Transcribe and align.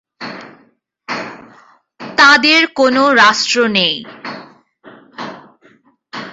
তাদের 2.17 2.61
কোনো 2.75 3.03
রাষ্ট্র 3.13 3.57
নেই। 3.67 3.95